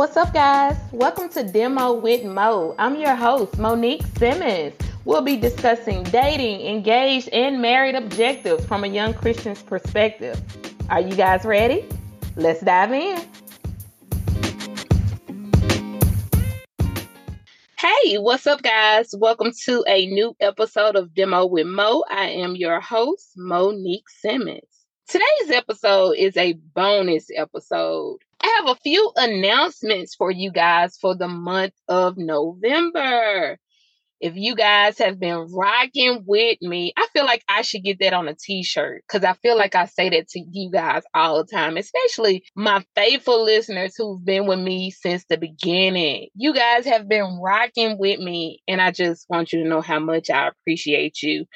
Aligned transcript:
What's 0.00 0.16
up, 0.16 0.32
guys? 0.32 0.78
Welcome 0.92 1.28
to 1.28 1.42
Demo 1.42 1.92
with 1.92 2.24
Mo. 2.24 2.74
I'm 2.78 2.98
your 2.98 3.14
host, 3.14 3.58
Monique 3.58 4.00
Simmons. 4.16 4.74
We'll 5.04 5.20
be 5.20 5.36
discussing 5.36 6.04
dating, 6.04 6.66
engaged, 6.66 7.28
and 7.34 7.60
married 7.60 7.94
objectives 7.94 8.64
from 8.64 8.84
a 8.84 8.86
young 8.86 9.12
Christian's 9.12 9.62
perspective. 9.62 10.40
Are 10.88 11.02
you 11.02 11.14
guys 11.14 11.44
ready? 11.44 11.84
Let's 12.36 12.62
dive 12.62 12.92
in. 12.92 13.22
Hey, 17.78 18.16
what's 18.16 18.46
up, 18.46 18.62
guys? 18.62 19.14
Welcome 19.18 19.52
to 19.66 19.84
a 19.86 20.06
new 20.06 20.34
episode 20.40 20.96
of 20.96 21.12
Demo 21.12 21.44
with 21.44 21.66
Mo. 21.66 22.04
I 22.10 22.30
am 22.30 22.56
your 22.56 22.80
host, 22.80 23.32
Monique 23.36 24.08
Simmons. 24.08 24.62
Today's 25.08 25.50
episode 25.50 26.12
is 26.12 26.38
a 26.38 26.54
bonus 26.74 27.28
episode. 27.36 28.20
I 28.50 28.62
have 28.66 28.76
a 28.76 28.80
few 28.82 29.12
announcements 29.16 30.14
for 30.16 30.30
you 30.30 30.52
guys 30.52 30.96
for 31.00 31.16
the 31.16 31.28
month 31.28 31.74
of 31.88 32.16
November. 32.18 33.58
If 34.20 34.34
you 34.36 34.54
guys 34.54 34.98
have 34.98 35.18
been 35.18 35.46
rocking 35.52 36.24
with 36.26 36.58
me, 36.60 36.92
I 36.96 37.06
feel 37.12 37.24
like 37.24 37.42
I 37.48 37.62
should 37.62 37.84
get 37.84 38.00
that 38.00 38.12
on 38.12 38.28
a 38.28 38.34
t 38.34 38.62
shirt 38.62 39.02
because 39.08 39.24
I 39.24 39.32
feel 39.34 39.56
like 39.56 39.74
I 39.74 39.86
say 39.86 40.10
that 40.10 40.28
to 40.28 40.44
you 40.52 40.70
guys 40.70 41.02
all 41.14 41.38
the 41.38 41.46
time, 41.50 41.76
especially 41.76 42.44
my 42.54 42.84
faithful 42.94 43.44
listeners 43.44 43.94
who've 43.96 44.24
been 44.24 44.46
with 44.46 44.58
me 44.58 44.90
since 44.90 45.24
the 45.28 45.38
beginning. 45.38 46.28
You 46.34 46.52
guys 46.54 46.84
have 46.84 47.08
been 47.08 47.40
rocking 47.42 47.96
with 47.98 48.20
me, 48.20 48.60
and 48.68 48.80
I 48.80 48.90
just 48.90 49.26
want 49.30 49.52
you 49.52 49.62
to 49.62 49.68
know 49.68 49.80
how 49.80 49.98
much 49.98 50.30
I 50.30 50.48
appreciate 50.48 51.22
you. 51.22 51.46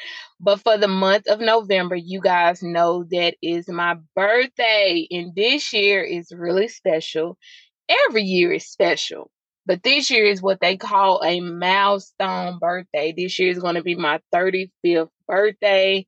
But 0.40 0.60
for 0.60 0.76
the 0.78 0.88
month 0.88 1.26
of 1.28 1.40
November, 1.40 1.96
you 1.96 2.20
guys 2.20 2.62
know 2.62 3.04
that 3.10 3.36
is 3.42 3.68
my 3.68 3.96
birthday, 4.14 5.06
and 5.10 5.34
this 5.34 5.72
year 5.72 6.02
is 6.02 6.32
really 6.32 6.68
special. 6.68 7.36
Every 7.88 8.22
year 8.24 8.52
is 8.52 8.68
special. 8.68 9.30
But 9.66 9.82
this 9.82 10.10
year 10.10 10.26
is 10.26 10.42
what 10.42 10.60
they 10.60 10.76
call 10.76 11.22
a 11.24 11.40
milestone 11.40 12.58
birthday. 12.58 13.14
This 13.16 13.38
year 13.38 13.50
is 13.50 13.58
going 13.58 13.76
to 13.76 13.82
be 13.82 13.94
my 13.94 14.20
35th 14.34 15.08
birthday. 15.26 16.06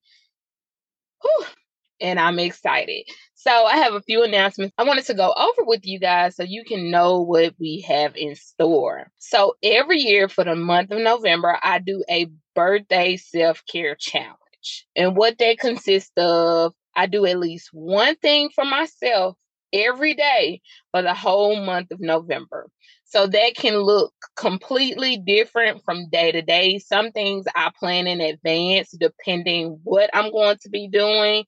Whew, 1.22 1.46
and 2.00 2.20
I'm 2.20 2.38
excited. 2.38 3.04
So 3.34 3.50
I 3.50 3.76
have 3.76 3.94
a 3.94 4.02
few 4.02 4.24
announcements 4.24 4.74
I 4.76 4.84
wanted 4.84 5.06
to 5.06 5.14
go 5.14 5.32
over 5.32 5.64
with 5.64 5.86
you 5.86 6.00
guys 6.00 6.36
so 6.36 6.42
you 6.42 6.64
can 6.64 6.90
know 6.90 7.22
what 7.22 7.54
we 7.58 7.84
have 7.88 8.16
in 8.16 8.34
store. 8.34 9.10
So 9.18 9.54
every 9.62 9.98
year 9.98 10.28
for 10.28 10.44
the 10.44 10.56
month 10.56 10.90
of 10.90 11.00
November, 11.00 11.58
I 11.62 11.78
do 11.78 12.04
a 12.10 12.26
birthday 12.54 13.16
self-care 13.16 13.94
challenge. 13.94 14.86
And 14.96 15.16
what 15.16 15.38
that 15.38 15.58
consists 15.58 16.12
of, 16.16 16.74
I 16.94 17.06
do 17.06 17.24
at 17.24 17.38
least 17.38 17.68
one 17.72 18.16
thing 18.16 18.50
for 18.54 18.64
myself 18.64 19.36
every 19.76 20.14
day 20.14 20.60
for 20.90 21.02
the 21.02 21.14
whole 21.14 21.56
month 21.64 21.90
of 21.90 22.00
November. 22.00 22.68
So 23.04 23.26
that 23.26 23.54
can 23.54 23.76
look 23.76 24.12
completely 24.36 25.16
different 25.16 25.82
from 25.84 26.08
day 26.10 26.32
to 26.32 26.42
day. 26.42 26.78
Some 26.78 27.12
things 27.12 27.46
I 27.54 27.70
plan 27.78 28.06
in 28.06 28.20
advance 28.20 28.90
depending 28.90 29.78
what 29.84 30.10
I'm 30.12 30.32
going 30.32 30.56
to 30.62 30.68
be 30.68 30.88
doing. 30.88 31.44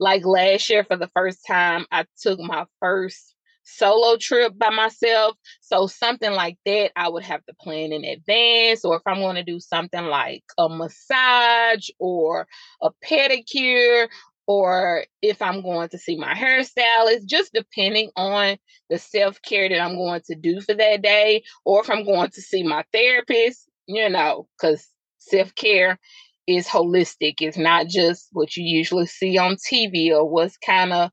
Like 0.00 0.24
last 0.24 0.68
year 0.68 0.84
for 0.84 0.96
the 0.96 1.08
first 1.14 1.40
time, 1.46 1.86
I 1.90 2.04
took 2.20 2.40
my 2.40 2.66
first 2.80 3.34
solo 3.66 4.16
trip 4.16 4.56
by 4.56 4.70
myself. 4.70 5.36
So 5.60 5.86
something 5.86 6.32
like 6.32 6.58
that 6.66 6.92
I 6.96 7.08
would 7.08 7.24
have 7.24 7.44
to 7.46 7.54
plan 7.54 7.92
in 7.92 8.04
advance 8.04 8.84
or 8.84 8.96
if 8.96 9.02
I'm 9.06 9.20
going 9.20 9.36
to 9.36 9.42
do 9.42 9.60
something 9.60 10.04
like 10.04 10.44
a 10.58 10.68
massage 10.68 11.88
or 11.98 12.46
a 12.80 12.90
pedicure 13.04 14.08
or 14.46 15.04
if 15.22 15.42
I'm 15.42 15.62
going 15.62 15.88
to 15.90 15.98
see 15.98 16.16
my 16.16 16.34
hairstylist, 16.34 17.26
just 17.26 17.52
depending 17.52 18.10
on 18.16 18.56
the 18.90 18.98
self 18.98 19.40
care 19.42 19.68
that 19.68 19.80
I'm 19.80 19.96
going 19.96 20.20
to 20.26 20.36
do 20.36 20.60
for 20.60 20.74
that 20.74 21.02
day, 21.02 21.42
or 21.64 21.80
if 21.82 21.90
I'm 21.90 22.04
going 22.04 22.30
to 22.30 22.40
see 22.42 22.62
my 22.62 22.84
therapist, 22.92 23.68
you 23.86 24.08
know, 24.08 24.48
because 24.58 24.88
self 25.18 25.54
care 25.54 25.98
is 26.46 26.68
holistic. 26.68 27.34
It's 27.40 27.58
not 27.58 27.88
just 27.88 28.28
what 28.32 28.56
you 28.56 28.64
usually 28.64 29.06
see 29.06 29.36
on 29.38 29.56
TV 29.56 30.10
or 30.10 30.28
what's 30.28 30.56
kind 30.58 30.92
of 30.92 31.10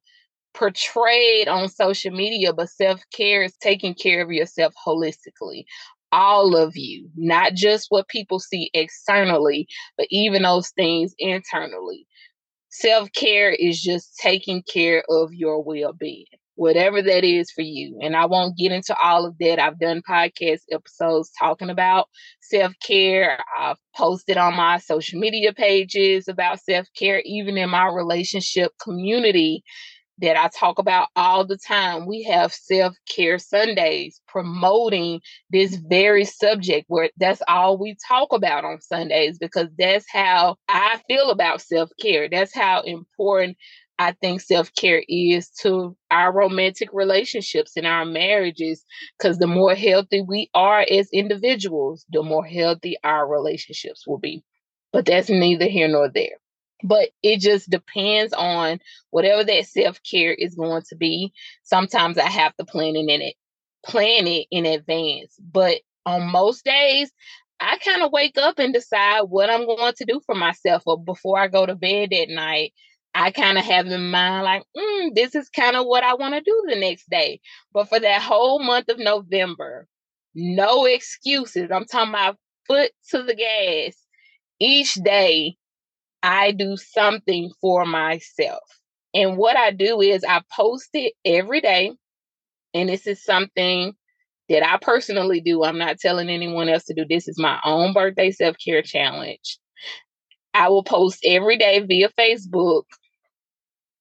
portrayed 0.54 1.48
on 1.48 1.68
social 1.70 2.12
media, 2.12 2.54
but 2.54 2.70
self 2.70 3.02
care 3.16 3.44
is 3.44 3.56
taking 3.58 3.96
care 3.96 4.22
of 4.22 4.32
yourself 4.32 4.74
holistically. 4.86 5.64
All 6.12 6.56
of 6.56 6.74
you, 6.78 7.10
not 7.16 7.56
just 7.56 7.88
what 7.90 8.08
people 8.08 8.40
see 8.40 8.70
externally, 8.76 9.68
but 9.98 10.06
even 10.12 10.44
those 10.44 10.70
things 10.70 11.16
internally. 11.18 12.06
Self 12.76 13.12
care 13.14 13.52
is 13.52 13.80
just 13.80 14.18
taking 14.18 14.64
care 14.64 15.04
of 15.08 15.32
your 15.32 15.64
well 15.64 15.94
being, 15.94 16.26
whatever 16.56 17.04
that 17.04 17.24
is 17.24 17.52
for 17.52 17.62
you. 17.62 18.00
And 18.02 18.16
I 18.16 18.26
won't 18.26 18.58
get 18.58 18.72
into 18.72 18.96
all 18.98 19.28
of 19.28 19.38
that. 19.40 19.60
I've 19.60 19.78
done 19.80 20.02
podcast 20.10 20.62
episodes 20.72 21.32
talking 21.40 21.70
about 21.70 22.08
self 22.42 22.74
care. 22.84 23.38
I've 23.60 23.78
posted 23.96 24.38
on 24.38 24.56
my 24.56 24.80
social 24.80 25.20
media 25.20 25.54
pages 25.54 26.28
about 26.28 26.62
self 26.62 26.88
care, 26.98 27.22
even 27.26 27.60
in 27.60 27.70
my 27.70 27.86
relationship 27.86 28.72
community 28.82 29.64
that 30.24 30.38
I 30.38 30.48
talk 30.58 30.80
about 30.80 31.10
all 31.18 31.46
the 31.46 31.58
time. 31.58 32.08
We 32.08 32.24
have 32.24 32.54
self 32.54 32.96
care 33.10 33.38
Sundays 33.38 34.22
promoting 34.28 35.20
this 35.50 35.76
very 35.76 36.24
subject 36.26 36.86
where 36.88 37.10
that's 37.18 37.42
all 37.48 37.78
we 37.78 37.98
talk 38.08 38.32
about 38.32 38.64
on 38.64 38.80
Sundays 38.82 39.38
because 39.38 39.68
that's 39.78 40.06
how 40.10 40.56
I 40.70 41.02
feel 41.10 41.30
about 41.30 41.62
self 41.62 41.90
care. 42.02 42.30
That's 42.30 42.56
how 42.56 42.82
important 42.84 43.58
I 44.00 44.14
think 44.14 44.40
self 44.40 44.74
care 44.76 45.04
is 45.10 45.50
to 45.62 45.98
our 46.10 46.34
romantic 46.34 46.90
relationships 46.94 47.74
and 47.76 47.86
our 47.86 48.06
marriages 48.06 48.86
because 49.18 49.40
the 49.40 49.48
more 49.48 49.76
healthy 49.76 50.22
we 50.22 50.50
are 50.54 50.86
as 50.90 51.10
individuals, 51.12 52.06
the 52.10 52.24
more 52.24 52.46
healthy 52.46 52.96
our 53.04 53.28
relationships 53.28 54.08
will 54.08 54.20
be. 54.20 54.42
But 54.94 55.06
that's 55.06 55.30
neither 55.30 55.68
here 55.68 55.90
nor 55.90 56.10
there 56.10 56.38
but 56.84 57.10
it 57.24 57.40
just 57.40 57.70
depends 57.70 58.34
on 58.34 58.80
whatever 59.12 59.44
that 59.44 59.66
self-care 59.68 60.34
is 60.34 60.56
going 60.56 60.84
to 60.90 60.96
be. 60.96 61.34
Sometimes 61.64 62.18
i 62.18 62.28
have 62.28 62.56
to 62.58 62.66
plan 62.66 62.96
it 62.96 63.10
in 63.10 63.22
it 63.22 63.36
plan 63.86 64.28
it 64.28 64.48
in 64.52 64.66
advance 64.66 65.36
but 65.52 65.82
on 66.06 66.26
most 66.32 66.64
days 66.64 67.12
i 67.60 67.78
kind 67.80 68.02
of 68.02 68.12
wake 68.14 68.38
up 68.38 68.60
and 68.60 68.74
decide 68.74 69.22
what 69.24 69.50
i'm 69.50 69.66
going 69.66 69.94
to 69.96 70.06
do 70.06 70.22
for 70.26 70.36
myself 70.36 70.84
or 70.86 70.98
before 71.04 71.38
i 71.40 71.48
go 71.48 71.66
to 71.66 71.76
bed 71.76 72.14
at 72.14 72.30
night 72.30 72.72
i 73.14 73.30
kind 73.32 73.58
of 73.58 73.66
have 73.66 73.86
in 73.88 74.10
mind 74.10 74.44
like 74.46 74.64
mm, 74.78 75.14
this 75.16 75.36
is 75.36 75.50
kind 75.50 75.76
of 75.76 75.86
what 75.86 76.04
i 76.04 76.14
want 76.14 76.34
to 76.34 76.42
do 76.42 76.64
the 76.68 76.76
next 76.76 77.10
day. 77.10 77.40
But 77.74 77.90
for 77.90 78.00
that 78.00 78.22
whole 78.22 78.60
month 78.64 78.90
of 78.90 79.00
november 79.00 79.88
no 80.36 80.86
excuses. 80.86 81.70
I'm 81.72 81.86
talking 81.86 82.10
about 82.10 82.38
foot 82.68 82.92
to 83.12 83.24
the 83.24 83.36
gas 83.36 83.96
each 84.60 84.94
day 84.96 85.58
I 86.24 86.52
do 86.52 86.78
something 86.78 87.52
for 87.62 87.86
myself. 87.86 88.64
And 89.14 89.38
what 89.38 89.58
I 89.58 89.72
do 89.72 90.02
is 90.02 90.24
I 90.24 90.42
post 90.56 90.90
it 90.94 91.14
every 91.26 91.62
day. 91.62 91.94
And 92.74 92.90
this 92.90 93.06
is 93.06 93.24
something 93.24 93.94
that 94.50 94.66
I 94.66 94.78
personally 94.82 95.42
do. 95.42 95.64
I'm 95.64 95.78
not 95.78 96.00
telling 96.00 96.30
anyone 96.30 96.70
else 96.70 96.86
to 96.86 96.94
do. 96.96 97.06
This 97.08 97.28
is 97.28 97.38
my 97.40 97.60
own 97.66 97.94
birthday 97.94 98.32
self 98.32 98.56
care 98.64 98.82
challenge. 98.82 99.60
I 100.54 100.70
will 100.70 100.84
post 100.84 101.20
every 101.26 101.58
day 101.58 101.80
via 101.80 102.10
Facebook. 102.10 102.84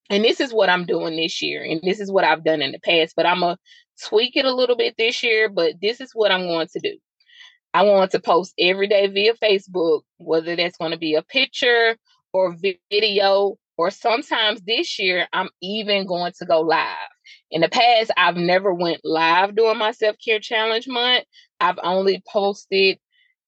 And 0.09 0.23
this 0.23 0.39
is 0.39 0.53
what 0.53 0.69
I'm 0.69 0.85
doing 0.85 1.15
this 1.15 1.41
year. 1.41 1.63
And 1.63 1.81
this 1.83 1.99
is 1.99 2.11
what 2.11 2.23
I've 2.23 2.43
done 2.43 2.61
in 2.61 2.71
the 2.71 2.79
past. 2.79 3.13
But 3.15 3.25
I'm 3.25 3.39
going 3.41 3.55
to 3.55 4.07
tweak 4.09 4.35
it 4.35 4.45
a 4.45 4.53
little 4.53 4.75
bit 4.75 4.95
this 4.97 5.23
year. 5.23 5.49
But 5.49 5.75
this 5.81 6.01
is 6.01 6.11
what 6.13 6.31
I'm 6.31 6.47
going 6.47 6.67
to 6.73 6.79
do. 6.79 6.97
I 7.73 7.83
want 7.83 8.11
to 8.11 8.19
post 8.19 8.53
every 8.59 8.87
day 8.87 9.07
via 9.07 9.33
Facebook, 9.35 10.01
whether 10.17 10.55
that's 10.55 10.77
going 10.77 10.91
to 10.91 10.97
be 10.97 11.15
a 11.15 11.23
picture 11.23 11.97
or 12.31 12.55
video, 12.91 13.57
or 13.77 13.89
sometimes 13.89 14.61
this 14.61 14.99
year 14.99 15.27
I'm 15.33 15.49
even 15.61 16.05
going 16.05 16.33
to 16.39 16.45
go 16.45 16.61
live. 16.61 17.09
In 17.49 17.61
the 17.61 17.69
past, 17.69 18.11
I've 18.15 18.35
never 18.35 18.73
went 18.73 19.01
live 19.03 19.55
during 19.55 19.77
my 19.77 19.91
self-care 19.91 20.39
challenge 20.39 20.87
month. 20.87 21.25
I've 21.59 21.79
only 21.83 22.21
posted 22.31 22.99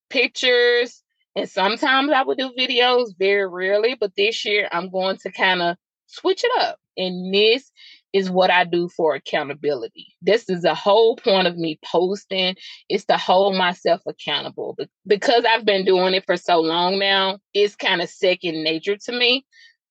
pictures 0.09 1.03
and 1.35 1.49
sometimes 1.49 2.11
I 2.11 2.23
would 2.23 2.37
do 2.37 2.53
videos 2.57 3.09
very 3.17 3.47
rarely, 3.47 3.95
but 3.99 4.15
this 4.15 4.45
year 4.45 4.69
I'm 4.71 4.89
going 4.89 5.17
to 5.17 5.31
kind 5.31 5.61
of 5.61 5.75
switch 6.07 6.43
it 6.43 6.51
up. 6.61 6.79
And 6.97 7.33
this 7.33 7.69
is 8.15 8.31
what 8.31 8.49
I 8.49 8.63
do 8.63 8.87
for 8.87 9.13
accountability. 9.13 10.15
This 10.21 10.47
is 10.47 10.61
the 10.61 10.73
whole 10.73 11.17
point 11.17 11.47
of 11.47 11.57
me 11.57 11.77
posting 11.83 12.55
is 12.89 13.03
to 13.07 13.17
hold 13.17 13.57
myself 13.57 13.99
accountable. 14.07 14.73
But 14.77 14.87
because 15.05 15.43
I've 15.43 15.65
been 15.65 15.83
doing 15.83 16.13
it 16.13 16.25
for 16.25 16.37
so 16.37 16.61
long 16.61 16.97
now, 16.97 17.39
it's 17.53 17.75
kind 17.75 18.01
of 18.01 18.07
second 18.09 18.63
nature 18.63 18.95
to 18.95 19.11
me 19.11 19.45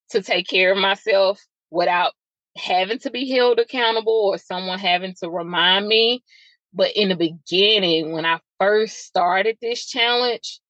to 0.08 0.22
take 0.22 0.48
care 0.48 0.72
of 0.72 0.78
myself 0.78 1.38
without 1.70 2.14
having 2.56 2.98
to 3.00 3.10
be 3.10 3.30
held 3.30 3.58
accountable 3.58 4.30
or 4.32 4.38
someone 4.38 4.78
having 4.78 5.14
to 5.22 5.28
remind 5.28 5.86
me. 5.86 6.24
But 6.72 6.92
in 6.96 7.10
the 7.10 7.16
beginning, 7.16 8.12
when 8.12 8.24
I 8.24 8.40
first 8.58 9.04
started 9.04 9.58
this 9.60 9.84
challenge, 9.84 10.60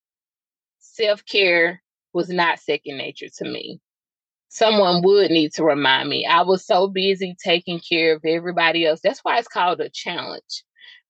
self 0.81 1.25
care 1.25 1.81
was 2.12 2.29
not 2.29 2.59
second 2.59 2.99
nature 2.99 3.29
to 3.39 3.45
me 3.45 3.81
someone 4.55 5.03
would 5.03 5.31
need 5.33 5.53
to 5.53 5.65
remind 5.65 6.09
me. 6.09 6.25
I 6.25 6.43
was 6.43 6.65
so 6.65 6.87
busy 6.87 7.37
taking 7.43 7.81
care 7.81 8.15
of 8.15 8.25
everybody 8.25 8.87
else. 8.87 9.01
That's 9.03 9.19
why 9.21 9.39
it's 9.39 9.49
called 9.49 9.81
a 9.81 9.91
challenge 9.91 10.62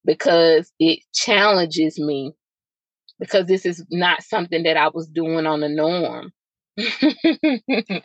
because 0.05 0.73
it 0.79 1.00
challenges 1.12 1.99
me 1.99 2.32
because 3.20 3.46
this 3.46 3.67
is 3.67 3.85
not 3.91 4.23
something 4.23 4.62
that 4.62 4.79
I 4.79 4.88
was 4.88 5.06
doing 5.08 5.46
on 5.46 5.61
the 5.61 5.69
norm. 5.69 6.32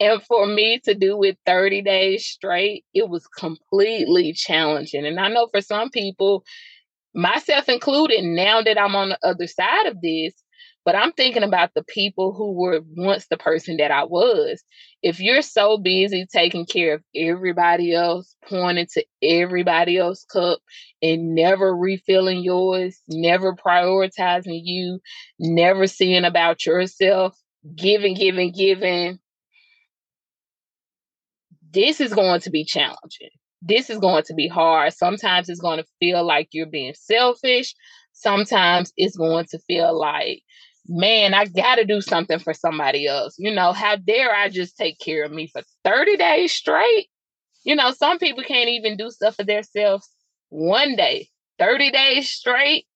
and 0.00 0.22
for 0.22 0.46
me 0.46 0.80
to 0.84 0.94
do 0.94 1.22
it 1.22 1.38
30 1.44 1.82
days 1.82 2.26
straight, 2.26 2.84
it 2.94 3.08
was 3.10 3.26
completely 3.26 4.32
challenging. 4.32 5.04
And 5.04 5.20
I 5.20 5.28
know 5.28 5.48
for 5.48 5.60
some 5.60 5.90
people, 5.90 6.44
myself 7.14 7.68
included, 7.68 8.24
now 8.24 8.62
that 8.62 8.80
I'm 8.80 8.96
on 8.96 9.10
the 9.10 9.18
other 9.22 9.46
side 9.46 9.86
of 9.86 10.00
this, 10.00 10.32
but 10.84 10.96
I'm 10.96 11.12
thinking 11.12 11.42
about 11.42 11.70
the 11.74 11.84
people 11.84 12.32
who 12.32 12.52
were 12.52 12.80
once 12.96 13.26
the 13.28 13.36
person 13.36 13.76
that 13.76 13.90
I 13.90 14.04
was. 14.04 14.62
If 15.02 15.20
you're 15.20 15.42
so 15.42 15.78
busy 15.78 16.26
taking 16.32 16.66
care 16.66 16.94
of 16.94 17.02
everybody 17.14 17.94
else, 17.94 18.34
pointing 18.48 18.86
to 18.94 19.04
everybody 19.22 19.98
else's 19.98 20.24
cup, 20.24 20.58
and 21.00 21.34
never 21.34 21.74
refilling 21.76 22.42
yours, 22.42 23.00
never 23.08 23.54
prioritizing 23.54 24.60
you, 24.64 25.00
never 25.38 25.86
seeing 25.86 26.24
about 26.24 26.66
yourself, 26.66 27.36
giving, 27.76 28.14
giving, 28.14 28.52
giving, 28.52 29.18
this 31.72 32.00
is 32.00 32.12
going 32.12 32.40
to 32.40 32.50
be 32.50 32.64
challenging. 32.64 33.30
This 33.62 33.90
is 33.90 33.98
going 33.98 34.24
to 34.24 34.34
be 34.34 34.48
hard. 34.48 34.92
Sometimes 34.92 35.48
it's 35.48 35.60
going 35.60 35.78
to 35.78 35.86
feel 36.00 36.24
like 36.24 36.48
you're 36.52 36.66
being 36.66 36.94
selfish. 36.94 37.74
Sometimes 38.12 38.92
it's 38.96 39.16
going 39.16 39.46
to 39.50 39.58
feel 39.60 39.98
like 39.98 40.42
man, 40.88 41.34
I 41.34 41.46
got 41.46 41.76
to 41.76 41.84
do 41.84 42.00
something 42.00 42.38
for 42.38 42.54
somebody 42.54 43.06
else. 43.06 43.36
You 43.38 43.54
know, 43.54 43.72
how 43.72 43.96
dare 43.96 44.34
I 44.34 44.48
just 44.48 44.76
take 44.76 44.98
care 44.98 45.24
of 45.24 45.32
me 45.32 45.46
for 45.46 45.62
30 45.84 46.16
days 46.16 46.52
straight? 46.52 47.08
You 47.64 47.76
know, 47.76 47.92
some 47.92 48.18
people 48.18 48.42
can't 48.42 48.68
even 48.68 48.96
do 48.96 49.10
stuff 49.10 49.36
for 49.36 49.44
themselves 49.44 50.08
one 50.48 50.96
day, 50.96 51.28
30 51.58 51.90
days 51.92 52.30
straight. 52.30 52.86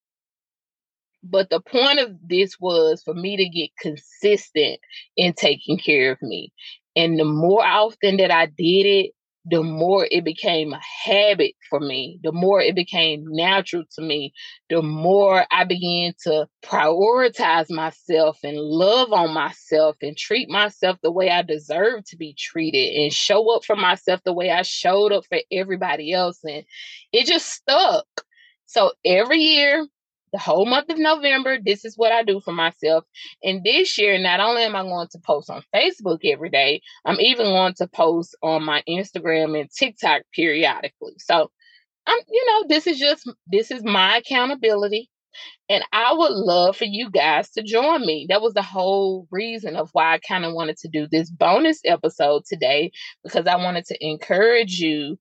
But 1.22 1.50
the 1.50 1.60
point 1.60 1.98
of 1.98 2.12
this 2.22 2.56
was 2.60 3.02
for 3.02 3.14
me 3.14 3.36
to 3.36 3.48
get 3.48 3.70
consistent 3.80 4.78
in 5.16 5.32
taking 5.32 5.78
care 5.78 6.12
of 6.12 6.22
me. 6.22 6.52
And 6.94 7.18
the 7.18 7.24
more 7.24 7.64
often 7.64 8.16
that 8.18 8.30
I 8.30 8.46
did 8.46 8.86
it, 8.86 9.10
the 9.48 9.62
more 9.62 10.06
it 10.10 10.24
became 10.24 10.72
a 10.72 10.80
habit 11.04 11.52
for 11.70 11.78
me, 11.78 12.18
the 12.24 12.32
more 12.32 12.60
it 12.60 12.74
became 12.74 13.24
natural 13.28 13.84
to 13.92 14.02
me, 14.02 14.32
the 14.68 14.82
more 14.82 15.46
I 15.52 15.64
began 15.64 16.14
to 16.24 16.48
prioritize 16.64 17.70
myself 17.70 18.38
and 18.42 18.58
love 18.58 19.12
on 19.12 19.32
myself 19.32 19.96
and 20.02 20.16
treat 20.16 20.48
myself 20.50 20.98
the 21.02 21.12
way 21.12 21.30
I 21.30 21.42
deserve 21.42 22.04
to 22.06 22.16
be 22.16 22.34
treated 22.36 22.94
and 22.96 23.12
show 23.12 23.54
up 23.54 23.64
for 23.64 23.76
myself 23.76 24.20
the 24.24 24.32
way 24.32 24.50
I 24.50 24.62
showed 24.62 25.12
up 25.12 25.24
for 25.28 25.38
everybody 25.52 26.12
else. 26.12 26.40
And 26.42 26.64
it 27.12 27.26
just 27.26 27.46
stuck. 27.46 28.06
So 28.66 28.92
every 29.04 29.38
year, 29.38 29.86
the 30.36 30.42
whole 30.42 30.66
month 30.66 30.90
of 30.90 30.98
November, 30.98 31.56
this 31.64 31.86
is 31.86 31.96
what 31.96 32.12
I 32.12 32.22
do 32.22 32.40
for 32.40 32.52
myself. 32.52 33.04
And 33.42 33.64
this 33.64 33.96
year, 33.96 34.18
not 34.18 34.38
only 34.38 34.64
am 34.64 34.76
I 34.76 34.82
going 34.82 35.08
to 35.12 35.18
post 35.18 35.48
on 35.48 35.62
Facebook 35.74 36.18
every 36.24 36.50
day, 36.50 36.82
I'm 37.06 37.18
even 37.20 37.46
going 37.46 37.72
to 37.78 37.86
post 37.86 38.36
on 38.42 38.62
my 38.62 38.82
Instagram 38.86 39.58
and 39.58 39.70
TikTok 39.70 40.22
periodically. 40.34 41.14
So 41.16 41.50
I'm, 42.06 42.18
you 42.28 42.44
know, 42.48 42.64
this 42.68 42.86
is 42.86 42.98
just 42.98 43.26
this 43.46 43.70
is 43.70 43.82
my 43.82 44.18
accountability. 44.18 45.08
And 45.70 45.82
I 45.90 46.12
would 46.12 46.32
love 46.32 46.76
for 46.76 46.84
you 46.84 47.10
guys 47.10 47.48
to 47.52 47.62
join 47.62 48.04
me. 48.04 48.26
That 48.28 48.42
was 48.42 48.52
the 48.52 48.62
whole 48.62 49.26
reason 49.30 49.74
of 49.74 49.88
why 49.94 50.12
I 50.12 50.18
kind 50.18 50.44
of 50.44 50.52
wanted 50.52 50.76
to 50.78 50.88
do 50.88 51.08
this 51.10 51.30
bonus 51.30 51.80
episode 51.86 52.42
today, 52.46 52.90
because 53.24 53.46
I 53.46 53.56
wanted 53.56 53.86
to 53.86 53.96
encourage 54.06 54.80
you 54.80 55.18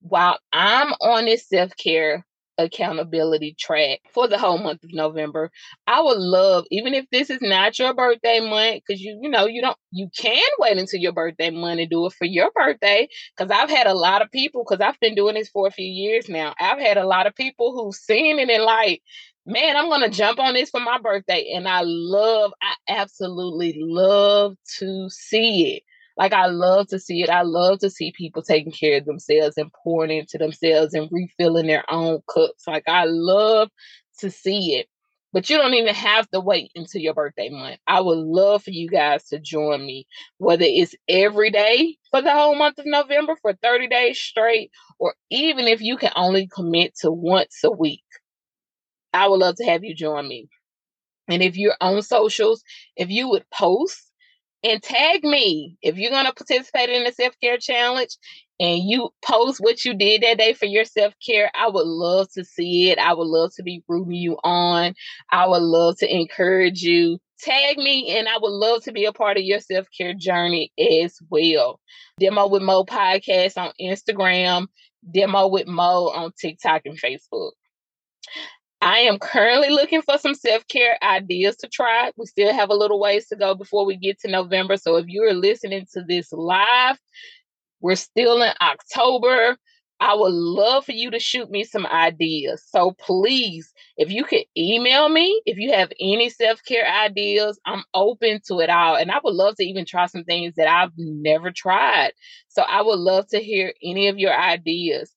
while 0.00 0.38
I'm 0.52 0.92
on 1.00 1.24
this 1.24 1.48
self 1.48 1.72
care 1.82 2.26
accountability 2.58 3.54
track 3.58 4.00
for 4.12 4.28
the 4.28 4.38
whole 4.38 4.58
month 4.58 4.82
of 4.84 4.92
November. 4.92 5.50
I 5.86 6.02
would 6.02 6.18
love, 6.18 6.64
even 6.70 6.92
if 6.94 7.06
this 7.10 7.30
is 7.30 7.40
not 7.40 7.78
your 7.78 7.94
birthday 7.94 8.40
month, 8.40 8.82
because 8.86 9.00
you, 9.00 9.18
you 9.22 9.30
know, 9.30 9.46
you 9.46 9.62
don't, 9.62 9.76
you 9.92 10.08
can 10.16 10.42
wait 10.58 10.76
until 10.76 11.00
your 11.00 11.12
birthday 11.12 11.50
month 11.50 11.80
and 11.80 11.90
do 11.90 12.06
it 12.06 12.12
for 12.12 12.24
your 12.26 12.50
birthday. 12.54 13.08
Because 13.36 13.50
I've 13.50 13.70
had 13.70 13.86
a 13.86 13.94
lot 13.94 14.22
of 14.22 14.30
people, 14.30 14.64
because 14.64 14.84
I've 14.84 15.00
been 15.00 15.14
doing 15.14 15.34
this 15.34 15.48
for 15.48 15.66
a 15.66 15.72
few 15.72 15.86
years 15.86 16.28
now. 16.28 16.54
I've 16.60 16.80
had 16.80 16.96
a 16.96 17.06
lot 17.06 17.26
of 17.26 17.34
people 17.34 17.72
who've 17.72 17.94
seen 17.94 18.38
it 18.38 18.50
and 18.50 18.64
like, 18.64 19.02
man, 19.46 19.76
I'm 19.76 19.88
gonna 19.88 20.10
jump 20.10 20.38
on 20.38 20.54
this 20.54 20.70
for 20.70 20.80
my 20.80 20.98
birthday. 20.98 21.52
And 21.54 21.68
I 21.68 21.82
love, 21.84 22.52
I 22.60 22.74
absolutely 22.88 23.76
love 23.78 24.56
to 24.78 25.08
see 25.10 25.76
it. 25.76 25.82
Like 26.18 26.32
I 26.34 26.46
love 26.46 26.88
to 26.88 26.98
see 26.98 27.22
it. 27.22 27.30
I 27.30 27.42
love 27.42 27.80
to 27.80 27.90
see 27.90 28.12
people 28.12 28.42
taking 28.42 28.72
care 28.72 28.98
of 28.98 29.06
themselves 29.06 29.56
and 29.56 29.72
pouring 29.84 30.18
into 30.18 30.38
themselves 30.38 30.94
and 30.94 31.08
refilling 31.12 31.68
their 31.68 31.84
own 31.90 32.20
cups. 32.32 32.64
Like 32.66 32.84
I 32.88 33.04
love 33.06 33.70
to 34.20 34.30
see 34.30 34.76
it. 34.76 34.88
But 35.32 35.50
you 35.50 35.58
don't 35.58 35.74
even 35.74 35.94
have 35.94 36.28
to 36.30 36.40
wait 36.40 36.72
until 36.74 37.02
your 37.02 37.14
birthday 37.14 37.50
month. 37.50 37.78
I 37.86 38.00
would 38.00 38.18
love 38.18 38.64
for 38.64 38.70
you 38.70 38.88
guys 38.88 39.24
to 39.28 39.38
join 39.38 39.84
me, 39.86 40.06
whether 40.38 40.64
it's 40.66 40.94
every 41.08 41.50
day 41.50 41.96
for 42.10 42.22
the 42.22 42.32
whole 42.32 42.56
month 42.56 42.78
of 42.78 42.86
November 42.86 43.36
for 43.42 43.52
30 43.52 43.88
days 43.88 44.18
straight, 44.18 44.70
or 44.98 45.14
even 45.30 45.68
if 45.68 45.82
you 45.82 45.98
can 45.98 46.12
only 46.16 46.48
commit 46.48 46.94
to 47.02 47.12
once 47.12 47.60
a 47.62 47.70
week. 47.70 48.02
I 49.12 49.28
would 49.28 49.40
love 49.40 49.56
to 49.56 49.66
have 49.66 49.84
you 49.84 49.94
join 49.94 50.26
me. 50.26 50.48
And 51.28 51.42
if 51.42 51.56
you're 51.56 51.76
on 51.80 52.02
socials, 52.02 52.62
if 52.96 53.10
you 53.10 53.28
would 53.28 53.44
post 53.50 54.07
and 54.64 54.82
tag 54.82 55.24
me 55.24 55.76
if 55.82 55.96
you're 55.96 56.10
going 56.10 56.26
to 56.26 56.32
participate 56.32 56.90
in 56.90 57.04
the 57.04 57.12
self 57.12 57.34
care 57.42 57.58
challenge 57.58 58.16
and 58.60 58.82
you 58.82 59.10
post 59.24 59.60
what 59.60 59.84
you 59.84 59.94
did 59.94 60.22
that 60.22 60.38
day 60.38 60.52
for 60.52 60.66
your 60.66 60.84
self 60.84 61.14
care. 61.24 61.50
I 61.54 61.68
would 61.68 61.86
love 61.86 62.28
to 62.32 62.44
see 62.44 62.90
it. 62.90 62.98
I 62.98 63.14
would 63.14 63.26
love 63.26 63.52
to 63.56 63.62
be 63.62 63.82
rooting 63.88 64.14
you 64.14 64.36
on. 64.42 64.94
I 65.30 65.46
would 65.46 65.62
love 65.62 65.98
to 65.98 66.12
encourage 66.12 66.82
you. 66.82 67.18
Tag 67.40 67.78
me, 67.78 68.18
and 68.18 68.28
I 68.28 68.36
would 68.40 68.50
love 68.50 68.82
to 68.84 68.92
be 68.92 69.04
a 69.04 69.12
part 69.12 69.36
of 69.36 69.44
your 69.44 69.60
self 69.60 69.86
care 69.96 70.12
journey 70.12 70.72
as 70.76 71.16
well. 71.30 71.78
Demo 72.18 72.48
with 72.48 72.62
Mo 72.62 72.82
podcast 72.84 73.56
on 73.56 73.72
Instagram, 73.80 74.66
Demo 75.08 75.46
with 75.46 75.68
Mo 75.68 76.08
on 76.08 76.32
TikTok 76.36 76.82
and 76.86 77.00
Facebook. 77.00 77.52
I 78.80 78.98
am 78.98 79.18
currently 79.18 79.70
looking 79.70 80.02
for 80.02 80.18
some 80.18 80.34
self 80.34 80.66
care 80.68 80.96
ideas 81.02 81.56
to 81.58 81.68
try. 81.68 82.12
We 82.16 82.26
still 82.26 82.52
have 82.52 82.70
a 82.70 82.74
little 82.74 83.00
ways 83.00 83.26
to 83.28 83.36
go 83.36 83.54
before 83.54 83.84
we 83.84 83.96
get 83.96 84.20
to 84.20 84.30
November. 84.30 84.76
So 84.76 84.96
if 84.96 85.06
you 85.08 85.22
are 85.24 85.34
listening 85.34 85.86
to 85.94 86.02
this 86.06 86.32
live, 86.32 86.98
we're 87.80 87.96
still 87.96 88.40
in 88.42 88.52
October. 88.60 89.56
I 90.00 90.14
would 90.14 90.32
love 90.32 90.84
for 90.84 90.92
you 90.92 91.10
to 91.10 91.18
shoot 91.18 91.50
me 91.50 91.64
some 91.64 91.84
ideas. 91.84 92.64
So 92.68 92.92
please, 93.00 93.72
if 93.96 94.12
you 94.12 94.22
could 94.24 94.44
email 94.56 95.08
me, 95.08 95.42
if 95.44 95.58
you 95.58 95.72
have 95.72 95.90
any 96.00 96.28
self 96.30 96.60
care 96.64 96.86
ideas, 96.86 97.58
I'm 97.66 97.82
open 97.94 98.40
to 98.46 98.60
it 98.60 98.70
all. 98.70 98.94
And 98.94 99.10
I 99.10 99.18
would 99.24 99.34
love 99.34 99.56
to 99.56 99.64
even 99.64 99.84
try 99.86 100.06
some 100.06 100.22
things 100.22 100.54
that 100.54 100.68
I've 100.68 100.92
never 100.96 101.50
tried. 101.50 102.12
So 102.46 102.62
I 102.62 102.82
would 102.82 103.00
love 103.00 103.26
to 103.30 103.40
hear 103.40 103.72
any 103.82 104.06
of 104.06 104.18
your 104.18 104.32
ideas 104.38 105.12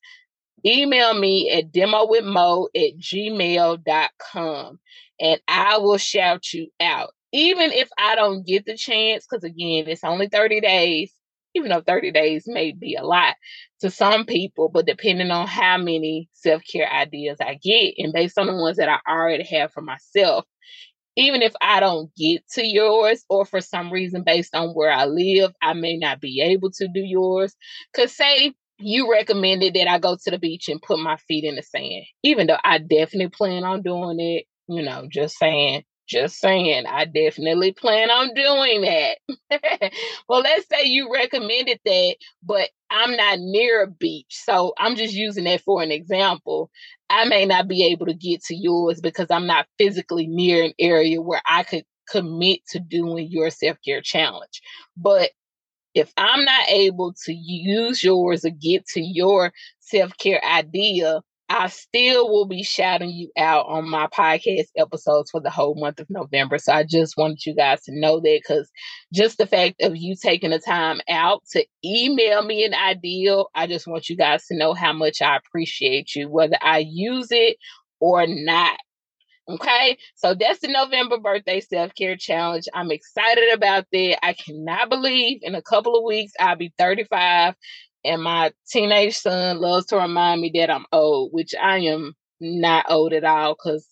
email 0.65 1.13
me 1.13 1.51
at 1.51 1.71
demo 1.71 2.07
with 2.07 2.25
mo 2.25 2.67
at 2.75 2.97
gmail.com 2.99 4.79
and 5.19 5.39
I 5.47 5.77
will 5.77 5.97
shout 5.97 6.51
you 6.53 6.67
out. 6.79 7.11
Even 7.31 7.71
if 7.71 7.89
I 7.97 8.15
don't 8.15 8.45
get 8.45 8.65
the 8.65 8.75
chance, 8.75 9.25
because 9.25 9.43
again, 9.43 9.85
it's 9.87 10.03
only 10.03 10.27
30 10.27 10.59
days, 10.59 11.13
even 11.55 11.69
though 11.69 11.81
30 11.81 12.11
days 12.11 12.43
may 12.47 12.71
be 12.73 12.95
a 12.95 13.03
lot 13.05 13.35
to 13.81 13.89
some 13.89 14.25
people, 14.25 14.69
but 14.69 14.85
depending 14.85 15.31
on 15.31 15.47
how 15.47 15.77
many 15.77 16.29
self 16.33 16.61
care 16.69 16.91
ideas 16.91 17.37
I 17.39 17.55
get, 17.55 17.93
and 17.97 18.11
based 18.11 18.37
on 18.37 18.47
the 18.47 18.55
ones 18.55 18.77
that 18.77 18.89
I 18.89 18.99
already 19.09 19.45
have 19.45 19.71
for 19.71 19.81
myself, 19.81 20.45
even 21.15 21.41
if 21.41 21.53
I 21.61 21.79
don't 21.79 22.13
get 22.15 22.43
to 22.53 22.65
yours, 22.65 23.23
or 23.29 23.45
for 23.45 23.61
some 23.61 23.91
reason 23.91 24.23
based 24.23 24.55
on 24.55 24.69
where 24.69 24.91
I 24.91 25.05
live, 25.05 25.51
I 25.61 25.73
may 25.73 25.97
not 25.97 26.21
be 26.21 26.41
able 26.41 26.71
to 26.71 26.87
do 26.87 27.01
yours. 27.01 27.55
Because, 27.93 28.15
say, 28.15 28.53
you 28.81 29.11
recommended 29.11 29.73
that 29.75 29.87
I 29.87 29.99
go 29.99 30.17
to 30.21 30.31
the 30.31 30.39
beach 30.39 30.69
and 30.69 30.81
put 30.81 30.99
my 30.99 31.17
feet 31.17 31.43
in 31.43 31.55
the 31.55 31.63
sand, 31.63 32.05
even 32.23 32.47
though 32.47 32.57
I 32.63 32.77
definitely 32.79 33.29
plan 33.29 33.63
on 33.63 33.81
doing 33.81 34.19
it. 34.19 34.45
You 34.67 34.83
know, 34.83 35.07
just 35.09 35.37
saying, 35.37 35.83
just 36.07 36.39
saying, 36.39 36.85
I 36.85 37.05
definitely 37.05 37.71
plan 37.71 38.09
on 38.09 38.33
doing 38.33 38.81
that. 38.81 39.91
well, 40.29 40.41
let's 40.41 40.67
say 40.69 40.85
you 40.85 41.11
recommended 41.11 41.79
that, 41.85 42.15
but 42.43 42.69
I'm 42.89 43.15
not 43.15 43.39
near 43.39 43.83
a 43.83 43.87
beach. 43.87 44.41
So 44.43 44.73
I'm 44.77 44.95
just 44.95 45.13
using 45.13 45.45
that 45.45 45.61
for 45.61 45.81
an 45.81 45.91
example. 45.91 46.69
I 47.09 47.25
may 47.25 47.45
not 47.45 47.67
be 47.67 47.85
able 47.85 48.05
to 48.07 48.13
get 48.13 48.43
to 48.45 48.55
yours 48.55 49.01
because 49.01 49.27
I'm 49.29 49.47
not 49.47 49.67
physically 49.77 50.27
near 50.27 50.63
an 50.63 50.73
area 50.79 51.21
where 51.21 51.41
I 51.49 51.63
could 51.63 51.83
commit 52.09 52.59
to 52.69 52.79
doing 52.79 53.27
your 53.29 53.49
self 53.49 53.77
care 53.85 54.01
challenge. 54.01 54.61
But 54.97 55.31
if 55.93 56.11
I'm 56.17 56.43
not 56.45 56.69
able 56.69 57.13
to 57.25 57.33
use 57.33 58.03
yours 58.03 58.45
or 58.45 58.51
get 58.51 58.85
to 58.87 59.01
your 59.01 59.51
self 59.79 60.17
care 60.17 60.43
idea, 60.43 61.21
I 61.53 61.67
still 61.67 62.29
will 62.29 62.45
be 62.45 62.63
shouting 62.63 63.09
you 63.09 63.29
out 63.37 63.65
on 63.67 63.89
my 63.89 64.07
podcast 64.07 64.69
episodes 64.77 65.31
for 65.31 65.41
the 65.41 65.49
whole 65.49 65.75
month 65.75 65.99
of 65.99 66.09
November. 66.09 66.57
So 66.57 66.71
I 66.71 66.83
just 66.83 67.17
wanted 67.17 67.45
you 67.45 67.53
guys 67.53 67.81
to 67.83 67.99
know 67.99 68.21
that 68.21 68.39
because 68.41 68.71
just 69.13 69.37
the 69.37 69.45
fact 69.45 69.81
of 69.81 69.97
you 69.97 70.15
taking 70.15 70.51
the 70.51 70.59
time 70.59 71.01
out 71.09 71.43
to 71.51 71.65
email 71.83 72.41
me 72.41 72.63
an 72.63 72.73
ideal, 72.73 73.49
I 73.53 73.67
just 73.67 73.85
want 73.85 74.07
you 74.07 74.15
guys 74.15 74.45
to 74.45 74.57
know 74.57 74.73
how 74.73 74.93
much 74.93 75.21
I 75.21 75.35
appreciate 75.35 76.15
you, 76.15 76.29
whether 76.29 76.55
I 76.61 76.85
use 76.87 77.27
it 77.31 77.57
or 77.99 78.25
not. 78.27 78.77
Okay, 79.49 79.97
so 80.15 80.33
that's 80.33 80.59
the 80.59 80.67
November 80.69 81.17
birthday 81.19 81.59
self 81.61 81.93
care 81.95 82.15
challenge. 82.15 82.65
I'm 82.73 82.91
excited 82.91 83.53
about 83.53 83.85
that. 83.91 84.25
I 84.25 84.33
cannot 84.33 84.89
believe 84.89 85.39
in 85.41 85.55
a 85.55 85.61
couple 85.61 85.95
of 85.97 86.03
weeks 86.03 86.33
I'll 86.39 86.55
be 86.55 86.73
35 86.77 87.55
and 88.03 88.23
my 88.23 88.51
teenage 88.69 89.17
son 89.17 89.59
loves 89.59 89.87
to 89.87 89.97
remind 89.97 90.41
me 90.41 90.51
that 90.55 90.69
I'm 90.69 90.85
old, 90.91 91.31
which 91.33 91.53
I 91.61 91.79
am 91.79 92.13
not 92.39 92.85
old 92.89 93.13
at 93.13 93.23
all 93.23 93.53
because 93.55 93.87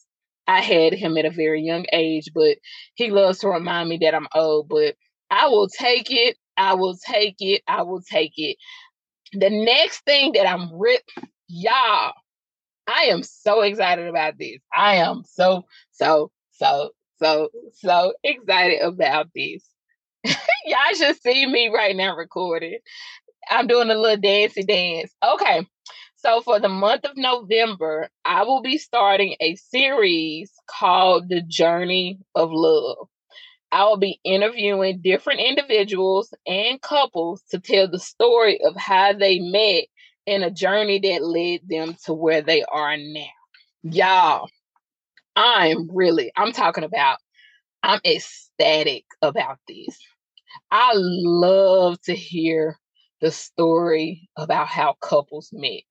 I 0.47 0.61
had 0.61 0.93
him 0.93 1.17
at 1.17 1.25
a 1.25 1.31
very 1.31 1.61
young 1.61 1.85
age, 1.93 2.29
but 2.33 2.57
he 2.95 3.11
loves 3.11 3.39
to 3.39 3.49
remind 3.49 3.89
me 3.89 3.97
that 4.01 4.15
I'm 4.15 4.27
old. 4.33 4.69
But 4.69 4.95
I 5.29 5.47
will 5.47 5.67
take 5.67 6.09
it. 6.09 6.37
I 6.57 6.73
will 6.73 6.97
take 6.97 7.35
it. 7.39 7.61
I 7.67 7.83
will 7.83 8.01
take 8.01 8.33
it. 8.37 8.57
The 9.33 9.49
next 9.49 10.03
thing 10.05 10.31
that 10.33 10.47
I'm 10.47 10.73
rip, 10.73 11.03
y'all, 11.47 12.13
I 12.89 13.05
am 13.05 13.21
so 13.21 13.61
excited 13.61 14.07
about 14.07 14.37
this. 14.39 14.57
I 14.75 14.95
am 14.95 15.23
so, 15.25 15.65
so, 15.91 16.31
so, 16.53 16.91
so, 17.21 17.49
so 17.73 18.13
excited 18.23 18.81
about 18.81 19.27
this. 19.35 19.63
Y'all 20.23 20.95
should 20.95 21.21
see 21.21 21.45
me 21.45 21.69
right 21.69 21.95
now 21.95 22.15
recording. 22.15 22.79
I'm 23.49 23.67
doing 23.67 23.91
a 23.91 23.95
little 23.95 24.17
dancey 24.17 24.63
dance. 24.63 25.13
Okay. 25.23 25.65
So 26.15 26.41
for 26.41 26.59
the 26.59 26.67
month 26.67 27.05
of 27.05 27.15
November, 27.15 28.09
I 28.25 28.43
will 28.43 28.61
be 28.61 28.77
starting 28.77 29.35
a 29.39 29.55
series 29.55 30.51
called 30.67 31.29
The 31.29 31.41
Journey 31.41 32.19
of 32.35 32.49
Love. 32.51 33.07
I 33.71 33.85
will 33.85 33.97
be 33.97 34.19
interviewing 34.23 35.01
different 35.01 35.41
individuals 35.41 36.33
and 36.47 36.81
couples 36.81 37.43
to 37.51 37.59
tell 37.59 37.87
the 37.87 37.99
story 37.99 38.59
of 38.65 38.75
how 38.75 39.13
they 39.13 39.39
met 39.39 39.85
and 40.29 40.43
a 40.43 40.51
journey 40.51 40.99
that 40.99 41.23
led 41.23 41.61
them 41.67 41.97
to 42.05 42.13
where 42.13 42.41
they 42.41 42.63
are 42.63 42.95
now. 42.97 43.25
Y'all, 43.83 44.49
I'm 45.35 45.89
really, 45.91 46.31
I'm 46.37 46.51
talking 46.51 46.83
about, 46.83 47.17
I'm 47.81 47.99
ecstatic 48.05 49.05
about 49.21 49.57
this. 49.67 49.97
I 50.71 50.91
love 50.95 51.99
to 52.01 52.13
hear 52.13 52.77
the 53.21 53.31
story 53.31 54.29
about 54.37 54.67
how 54.67 54.95
couples 55.01 55.49
met. 55.51 55.81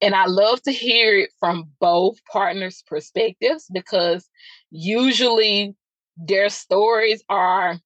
And 0.00 0.14
I 0.14 0.26
love 0.26 0.62
to 0.62 0.72
hear 0.72 1.18
it 1.18 1.30
from 1.40 1.70
both 1.80 2.18
partners' 2.30 2.84
perspectives 2.86 3.66
because 3.72 4.28
usually 4.70 5.74
their 6.16 6.48
stories 6.48 7.22
are 7.28 7.80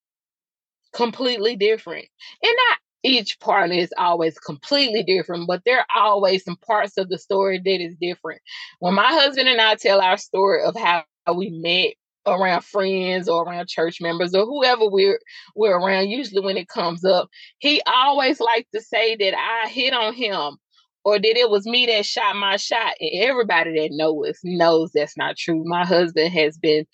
completely 0.92 1.56
different. 1.56 2.06
And 2.42 2.52
not 2.68 2.78
each 3.02 3.38
partner 3.40 3.74
is 3.76 3.92
always 3.96 4.38
completely 4.38 5.02
different, 5.02 5.46
but 5.46 5.62
there 5.64 5.80
are 5.80 5.86
always 5.94 6.44
some 6.44 6.56
parts 6.56 6.98
of 6.98 7.08
the 7.08 7.18
story 7.18 7.58
that 7.58 7.80
is 7.82 7.96
different. 8.00 8.40
When 8.80 8.94
my 8.94 9.08
husband 9.08 9.48
and 9.48 9.60
I 9.60 9.74
tell 9.76 10.00
our 10.00 10.18
story 10.18 10.62
of 10.62 10.76
how 10.76 11.04
we 11.34 11.50
met 11.50 11.94
around 12.26 12.62
friends 12.64 13.28
or 13.28 13.44
around 13.44 13.68
church 13.68 14.00
members 14.00 14.34
or 14.34 14.44
whoever 14.44 14.86
we're 14.86 15.18
we're 15.56 15.78
around, 15.78 16.10
usually 16.10 16.44
when 16.44 16.56
it 16.56 16.68
comes 16.68 17.04
up, 17.04 17.28
he 17.58 17.80
always 17.86 18.40
likes 18.40 18.68
to 18.74 18.80
say 18.80 19.16
that 19.16 19.34
I 19.36 19.68
hit 19.68 19.94
on 19.94 20.14
him 20.14 20.58
or 21.04 21.18
that 21.18 21.36
it 21.36 21.48
was 21.50 21.66
me 21.66 21.86
that 21.86 22.04
shot 22.04 22.36
my 22.36 22.56
shot. 22.56 22.94
And 23.00 23.10
everybody 23.22 23.72
that 23.80 23.90
knows 23.92 24.38
knows 24.44 24.90
that's 24.92 25.16
not 25.16 25.36
true. 25.36 25.62
My 25.64 25.86
husband 25.86 26.32
has 26.34 26.58
been 26.58 26.84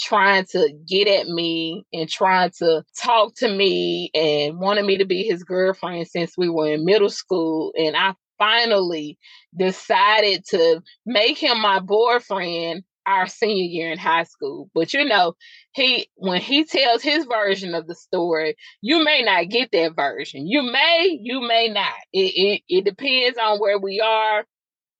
trying 0.00 0.46
to 0.46 0.72
get 0.88 1.08
at 1.08 1.28
me 1.28 1.84
and 1.92 2.08
trying 2.08 2.50
to 2.58 2.82
talk 2.98 3.34
to 3.36 3.48
me 3.48 4.10
and 4.14 4.58
wanted 4.58 4.84
me 4.84 4.98
to 4.98 5.04
be 5.06 5.22
his 5.24 5.44
girlfriend 5.44 6.06
since 6.08 6.36
we 6.36 6.48
were 6.48 6.72
in 6.72 6.84
middle 6.84 7.10
school. 7.10 7.72
And 7.76 7.96
I 7.96 8.14
finally 8.38 9.18
decided 9.56 10.44
to 10.46 10.82
make 11.04 11.38
him 11.38 11.60
my 11.60 11.78
boyfriend 11.80 12.82
our 13.06 13.26
senior 13.26 13.64
year 13.64 13.92
in 13.92 13.98
high 13.98 14.24
school. 14.24 14.70
But 14.74 14.92
you 14.94 15.04
know, 15.04 15.34
he 15.72 16.08
when 16.16 16.40
he 16.40 16.64
tells 16.64 17.02
his 17.02 17.24
version 17.26 17.74
of 17.74 17.86
the 17.86 17.94
story, 17.94 18.56
you 18.80 19.04
may 19.04 19.22
not 19.22 19.48
get 19.48 19.70
that 19.72 19.96
version. 19.96 20.46
You 20.46 20.62
may, 20.62 21.18
you 21.20 21.40
may 21.40 21.68
not. 21.68 21.94
It 22.12 22.32
it, 22.34 22.62
it 22.68 22.84
depends 22.84 23.38
on 23.38 23.58
where 23.58 23.78
we 23.78 24.00
are, 24.00 24.44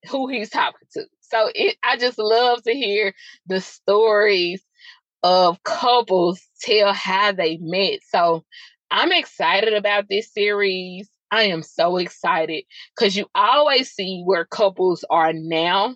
who 0.09 0.27
he's 0.27 0.49
talking 0.49 0.87
to. 0.93 1.05
So 1.21 1.49
it 1.55 1.77
I 1.83 1.97
just 1.97 2.17
love 2.17 2.63
to 2.63 2.73
hear 2.73 3.13
the 3.47 3.61
stories 3.61 4.63
of 5.23 5.61
couples 5.63 6.41
tell 6.61 6.93
how 6.93 7.31
they 7.31 7.57
met. 7.61 7.99
So 8.09 8.43
I'm 8.89 9.11
excited 9.11 9.73
about 9.73 10.09
this 10.09 10.33
series. 10.33 11.09
I 11.31 11.43
am 11.43 11.63
so 11.63 11.97
excited 11.97 12.65
because 12.95 13.15
you 13.15 13.27
always 13.33 13.91
see 13.91 14.21
where 14.25 14.45
couples 14.45 15.05
are 15.09 15.31
now. 15.33 15.95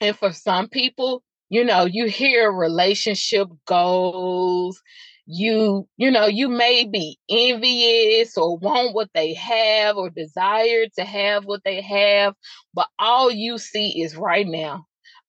And 0.00 0.16
for 0.16 0.32
some 0.32 0.68
people, 0.68 1.22
you 1.48 1.64
know, 1.64 1.84
you 1.84 2.06
hear 2.06 2.52
relationship 2.52 3.48
goals. 3.66 4.80
You, 5.28 5.88
you 5.96 6.12
know, 6.12 6.26
you 6.26 6.48
may 6.48 6.84
be 6.84 7.18
envious 7.28 8.36
or 8.38 8.56
want 8.58 8.94
what 8.94 9.10
they 9.12 9.34
have 9.34 9.96
or 9.96 10.08
desire 10.08 10.86
to 10.96 11.04
have 11.04 11.44
what 11.44 11.62
they 11.64 11.80
have, 11.80 12.34
but 12.72 12.86
all 12.96 13.32
you 13.32 13.58
see 13.58 14.02
is 14.02 14.16
right 14.16 14.46
now 14.46 14.86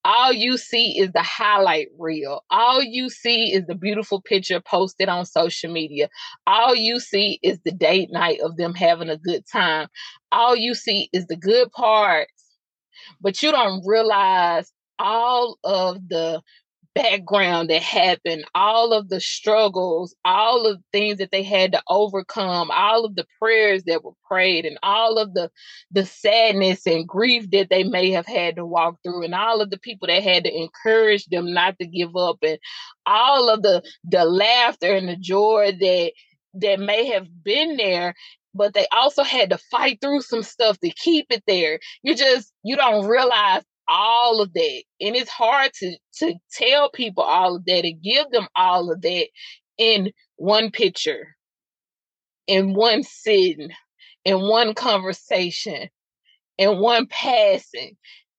all 0.07 0.31
you 0.31 0.55
see 0.57 0.97
is 0.97 1.11
the 1.11 1.21
highlight 1.21 1.89
reel. 1.99 2.41
All 2.49 2.81
you 2.81 3.09
see 3.09 3.53
is 3.53 3.65
the 3.67 3.75
beautiful 3.75 4.21
picture 4.21 4.61
posted 4.61 5.09
on 5.09 5.25
social 5.25 5.69
media. 5.69 6.07
All 6.47 6.73
you 6.73 7.01
see 7.01 7.39
is 7.43 7.59
the 7.65 7.73
date 7.73 8.09
night 8.09 8.39
of 8.39 8.55
them 8.55 8.73
having 8.73 9.09
a 9.09 9.17
good 9.17 9.43
time. 9.51 9.89
All 10.31 10.55
you 10.55 10.75
see 10.75 11.09
is 11.11 11.27
the 11.27 11.35
good 11.35 11.73
parts, 11.73 12.31
but 13.19 13.43
you 13.43 13.51
don't 13.51 13.83
realize 13.85 14.71
all 14.97 15.57
of 15.65 16.07
the 16.07 16.41
background 16.97 17.69
that 17.69 17.81
happened, 17.81 18.45
all 18.55 18.93
of 18.93 19.09
the 19.09 19.19
struggles, 19.19 20.15
all 20.25 20.65
of 20.65 20.77
the 20.77 20.83
things 20.91 21.19
that 21.19 21.31
they 21.31 21.43
had 21.43 21.71
to 21.73 21.81
overcome, 21.87 22.71
all 22.71 23.05
of 23.05 23.15
the 23.15 23.25
prayers 23.39 23.83
that 23.83 24.03
were 24.03 24.13
prayed, 24.27 24.65
and 24.65 24.77
all 24.83 25.17
of 25.17 25.33
the 25.33 25.49
the 25.91 26.05
sadness 26.05 26.85
and 26.87 27.07
grief 27.07 27.49
that 27.51 27.69
they 27.69 27.83
may 27.83 28.11
have 28.11 28.25
had 28.25 28.55
to 28.55 28.65
walk 28.65 28.97
through, 29.03 29.23
and 29.23 29.35
all 29.35 29.61
of 29.61 29.69
the 29.69 29.79
people 29.79 30.07
that 30.07 30.23
had 30.23 30.43
to 30.43 30.55
encourage 30.55 31.25
them 31.27 31.53
not 31.53 31.77
to 31.79 31.85
give 31.85 32.15
up, 32.15 32.37
and 32.41 32.59
all 33.05 33.49
of 33.49 33.61
the 33.61 33.83
the 34.03 34.25
laughter 34.25 34.93
and 34.93 35.07
the 35.07 35.17
joy 35.17 35.71
that 35.79 36.11
that 36.55 36.79
may 36.79 37.07
have 37.07 37.27
been 37.43 37.77
there 37.77 38.15
but 38.53 38.73
they 38.73 38.87
also 38.91 39.21
had 39.23 39.51
to 39.51 39.57
fight 39.69 39.99
through 40.01 40.21
some 40.21 40.41
stuff 40.41 40.79
to 40.79 40.89
keep 40.89 41.27
it 41.29 41.43
there. 41.45 41.79
You 42.01 42.15
just 42.15 42.51
you 42.63 42.75
don't 42.75 43.05
realize 43.05 43.61
all 43.89 44.41
of 44.41 44.53
that. 44.53 44.83
And 45.01 45.15
it's 45.15 45.29
hard 45.31 45.71
to 45.79 45.97
to 46.19 46.35
tell 46.51 46.91
people 46.91 47.23
all 47.23 47.55
of 47.57 47.65
that 47.65 47.85
and 47.85 48.01
give 48.01 48.29
them 48.31 48.47
all 48.55 48.91
of 48.91 49.01
that 49.01 49.27
in 49.77 50.11
one 50.37 50.71
picture, 50.71 51.35
in 52.47 52.73
one 52.73 53.03
sitting, 53.03 53.69
in 54.25 54.41
one 54.41 54.73
conversation, 54.73 55.89
in 56.57 56.79
one 56.79 57.07
passing 57.07 57.97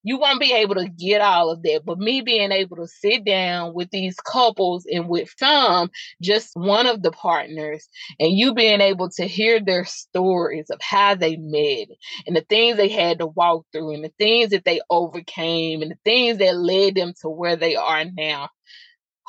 you 0.09 0.17
won't 0.17 0.41
be 0.41 0.55
able 0.55 0.77
to 0.77 0.89
get 0.89 1.21
all 1.21 1.51
of 1.51 1.63
that. 1.65 1.83
But 1.85 1.99
me 1.99 2.23
being 2.23 2.51
able 2.51 2.77
to 2.77 2.87
sit 2.87 3.27
down 3.27 3.75
with 3.75 3.91
these 3.91 4.17
couples 4.17 4.87
and 4.91 5.07
with 5.07 5.29
some, 5.37 5.91
just 6.23 6.53
one 6.55 6.87
of 6.87 7.03
the 7.03 7.11
partners, 7.11 7.87
and 8.19 8.33
you 8.33 8.55
being 8.55 8.81
able 8.81 9.11
to 9.17 9.27
hear 9.27 9.61
their 9.61 9.85
stories 9.85 10.71
of 10.71 10.81
how 10.81 11.15
they 11.15 11.37
met 11.37 11.89
and 12.27 12.35
the 12.35 12.41
things 12.41 12.79
they 12.79 12.89
had 12.89 13.19
to 13.19 13.27
walk 13.27 13.67
through 13.71 13.93
and 13.93 14.03
the 14.03 14.13
things 14.19 14.53
that 14.53 14.65
they 14.65 14.81
overcame 14.89 15.83
and 15.83 15.91
the 15.91 15.99
things 16.07 16.39
that 16.39 16.57
led 16.57 16.95
them 16.95 17.13
to 17.21 17.29
where 17.29 17.57
they 17.57 17.77
are 17.77 18.07
now. 18.07 18.49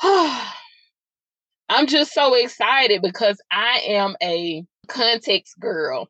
I'm 1.68 1.88
just 1.88 2.14
so 2.14 2.32
excited 2.32 3.02
because 3.02 3.38
I 3.52 3.82
am 3.86 4.16
a 4.22 4.64
context 4.88 5.60
girl. 5.60 6.08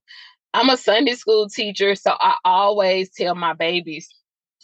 I'm 0.54 0.70
a 0.70 0.76
Sunday 0.76 1.14
school 1.14 1.48
teacher, 1.48 1.96
so 1.96 2.12
I 2.12 2.36
always 2.44 3.10
tell 3.10 3.34
my 3.34 3.54
babies 3.54 4.08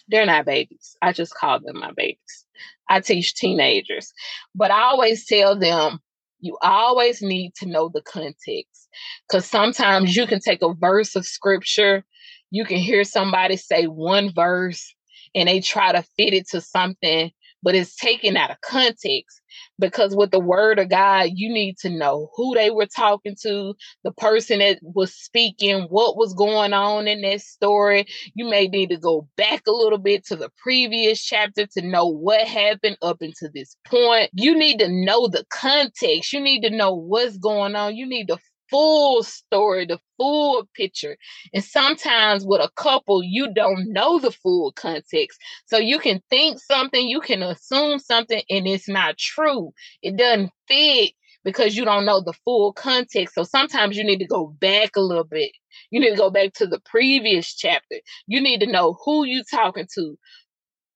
they're 0.09 0.27
not 0.27 0.47
babies. 0.47 0.97
I 1.03 1.13
just 1.13 1.35
call 1.35 1.61
them 1.61 1.81
my 1.81 1.93
babies. 1.97 2.47
I 2.89 3.01
teach 3.01 3.35
teenagers, 3.35 4.13
but 4.55 4.71
I 4.71 4.83
always 4.83 5.27
tell 5.27 5.59
them 5.59 5.99
you 6.41 6.57
always 6.63 7.23
need 7.23 7.55
to 7.57 7.67
know 7.67 7.91
the 7.93 8.03
context 8.03 8.89
because 9.29 9.47
sometimes 9.47 10.15
you 10.15 10.27
can 10.27 10.41
take 10.41 10.63
a 10.63 10.73
verse 10.75 11.17
of 11.17 11.27
scripture, 11.27 12.05
you 12.51 12.65
can 12.65 12.79
hear 12.79 13.05
somebody 13.05 13.57
say 13.57 13.87
one 13.87 14.33
verse 14.33 14.95
and 15.35 15.49
they 15.49 15.61
try 15.61 15.93
to 15.93 16.03
fit 16.17 16.35
it 16.35 16.49
to 16.51 16.61
something 16.61 17.31
but 17.67 17.75
it's 17.75 17.97
taken 17.97 18.37
out 18.37 18.53
of 18.53 18.61
context 18.61 19.43
because 19.81 20.15
with 20.15 20.31
the 20.31 20.39
word 20.39 20.79
of 20.79 20.89
God, 20.89 21.31
you 21.35 21.53
need 21.53 21.77
to 21.79 21.91
know 21.91 22.31
who 22.37 22.55
they 22.55 22.71
were 22.71 22.87
talking 22.87 23.35
to, 23.43 23.75
the 24.05 24.13
person 24.13 24.61
that 24.61 24.79
was 24.83 25.13
speaking, 25.13 25.89
what 25.91 26.17
was 26.17 26.33
going 26.33 26.73
on 26.73 27.09
in 27.09 27.23
that 27.23 27.41
story. 27.41 28.07
You 28.35 28.49
may 28.49 28.69
need 28.69 28.91
to 28.91 28.97
go 28.97 29.29
back 29.37 29.63
a 29.67 29.73
little 29.73 29.99
bit 29.99 30.25
to 30.27 30.37
the 30.37 30.49
previous 30.59 31.21
chapter 31.21 31.67
to 31.67 31.83
know 31.83 32.07
what 32.07 32.47
happened 32.47 32.99
up 33.03 33.17
until 33.21 33.51
this 33.53 33.77
point. 33.85 34.31
You 34.33 34.57
need 34.57 34.79
to 34.79 34.89
know 34.89 35.27
the 35.27 35.45
context. 35.51 36.33
You 36.33 36.39
need 36.39 36.61
to 36.61 36.71
know 36.71 36.95
what's 36.95 37.37
going 37.37 37.75
on. 37.75 37.97
You 37.97 38.07
need 38.07 38.29
to 38.29 38.39
full 38.71 39.23
story, 39.23 39.87
the 39.87 39.99
full 40.17 40.69
picture. 40.75 41.17
And 41.53 41.63
sometimes 41.65 42.45
with 42.47 42.61
a 42.61 42.71
couple, 42.77 43.23
you 43.23 43.53
don't 43.53 43.93
know 43.93 44.19
the 44.19 44.31
full 44.33 44.73
context. 44.73 45.39
So 45.67 45.79
you 45.79 45.99
can 45.99 46.23
think 46.31 46.59
something, 46.59 47.07
you 47.07 47.21
can 47.21 47.43
assume 47.43 47.99
something, 47.99 48.43
and 48.51 48.67
it's 48.67 48.89
not 48.89 49.19
true. 49.19 49.73
It 50.03 50.17
doesn't 50.17 50.51
fit 50.69 51.13
because 51.45 51.77
you 51.77 51.85
don't 51.85 52.07
know 52.07 52.21
the 52.21 52.35
full 52.45 52.73
context. 52.73 53.35
So 53.35 53.45
sometimes 53.45 53.97
you 53.97 54.05
need 54.05 54.19
to 54.19 54.27
go 54.27 54.55
back 54.61 54.97
a 54.97 55.01
little 55.01 55.25
bit. 55.25 55.53
You 55.91 56.01
need 56.01 56.11
to 56.11 56.17
go 56.17 56.31
back 56.31 56.53
to 56.55 56.67
the 56.67 56.81
previous 56.85 57.55
chapter. 57.55 57.97
You 58.27 58.41
need 58.41 58.61
to 58.61 58.67
know 58.67 58.97
who 59.05 59.25
you 59.25 59.45
talking 59.49 59.87
to, 59.95 60.17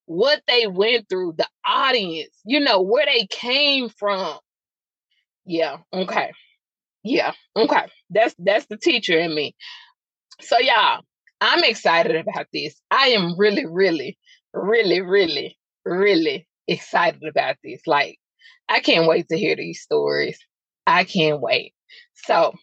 what 0.05 0.41
they 0.47 0.67
went 0.67 1.07
through, 1.09 1.35
the 1.37 1.47
audience, 1.65 2.35
you 2.45 2.59
know, 2.59 2.81
where 2.81 3.05
they 3.05 3.27
came 3.27 3.89
from. 3.89 4.37
Yeah, 5.45 5.77
okay. 5.93 6.31
Yeah. 7.03 7.33
Okay. 7.55 7.87
That's 8.09 8.35
that's 8.37 8.65
the 8.67 8.77
teacher 8.77 9.19
in 9.19 9.33
me. 9.33 9.55
So 10.41 10.57
y'all, 10.59 11.01
I'm 11.39 11.63
excited 11.63 12.15
about 12.15 12.47
this. 12.53 12.79
I 12.91 13.09
am 13.09 13.37
really, 13.37 13.65
really, 13.65 14.17
really, 14.53 15.01
really, 15.01 15.57
really 15.85 16.47
excited 16.67 17.23
about 17.27 17.55
this. 17.63 17.81
Like, 17.87 18.19
I 18.69 18.79
can't 18.79 19.07
wait 19.07 19.27
to 19.29 19.37
hear 19.37 19.55
these 19.55 19.81
stories. 19.81 20.37
I 20.87 21.03
can't 21.03 21.41
wait. 21.41 21.73
So, 22.13 22.53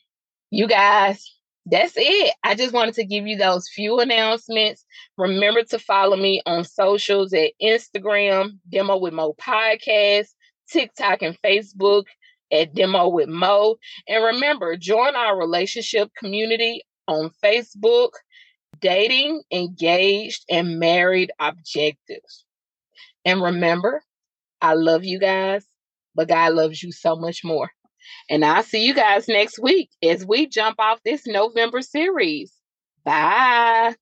you 0.51 0.69
guys, 0.69 1.25
that's 1.67 1.95
it. 1.97 2.35
I 2.45 2.55
just 2.55 2.73
wanted 2.73 2.95
to 2.95 3.05
give 3.05 3.27
you 3.27 3.37
those 3.37 3.69
few 3.69 4.01
announcements. 4.01 4.85
Remember 5.19 5.63
to 5.65 5.79
follow 5.79 6.17
me 6.17 6.41
on 6.47 6.65
socials 6.65 7.33
at 7.33 7.53
Instagram, 7.63 8.59
Demo 8.71 8.97
with 8.99 9.13
Mo 9.13 9.35
Podcast, 9.35 10.29
TikTok, 10.71 11.23
and 11.23 11.37
Facebook 11.45 12.05
at 12.53 12.75
Demo 12.75 13.09
with 13.09 13.29
Mo. 13.29 13.77
And 14.09 14.25
remember, 14.25 14.77
join 14.77 15.15
our 15.15 15.39
relationship 15.39 16.11
community 16.17 16.83
on 17.07 17.31
Facebook, 17.43 18.11
Dating, 18.81 19.43
Engaged, 19.53 20.45
and 20.51 20.79
Married 20.79 21.31
Objectives. 21.41 22.45
And 23.25 23.43
remember, 23.43 24.03
I 24.61 24.75
love 24.75 25.05
you 25.05 25.19
guys, 25.19 25.65
but 26.15 26.29
God 26.29 26.55
loves 26.55 26.83
you 26.83 26.93
so 26.93 27.17
much 27.17 27.45
more. 27.45 27.71
And 28.31 28.45
I'll 28.45 28.63
see 28.63 28.85
you 28.85 28.95
guys 28.95 29.29
next 29.29 29.59
week 29.59 29.91
as 30.03 30.25
we 30.25 30.47
jump 30.47 30.79
off 30.79 31.03
this 31.05 31.27
November 31.27 31.83
series. 31.83 32.53
Bye. 33.05 33.95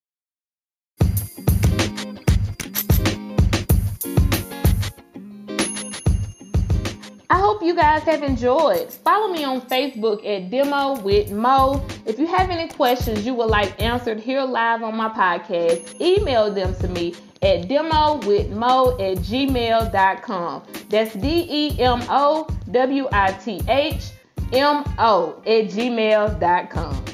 You 7.67 7.75
guys 7.75 8.03
have 8.05 8.23
enjoyed. 8.23 8.93
Follow 8.93 9.33
me 9.33 9.43
on 9.43 9.61
Facebook 9.63 10.25
at 10.25 10.51
Demo 10.51 11.01
with 11.01 11.33
Mo. 11.33 11.85
If 12.07 12.19
you 12.19 12.27
have 12.27 12.51
any 12.51 12.69
questions 12.69 13.27
you 13.27 13.35
would 13.35 13.51
like 13.51 13.83
answered 13.83 14.21
here 14.21 14.43
live 14.43 14.85
on 14.85 14.97
my 14.97 15.09
podcast, 15.09 16.01
email 16.01 16.53
them 16.53 16.75
to 16.77 16.89
me 16.89 17.15
at 17.43 17.69
demo 17.69 18.17
with 18.27 18.51
mo 18.51 18.93
at 18.99 19.19
gmail.com. 19.19 20.63
That's 20.89 21.15
D 21.15 21.47
E 21.51 21.81
M 21.81 22.03
O 22.09 22.47
W 22.71 23.09
I 23.11 23.33
T 23.33 23.61
H 23.69 24.13
M 24.53 24.85
O 24.99 25.43
at 25.45 25.67
gmail.com. 25.71 27.06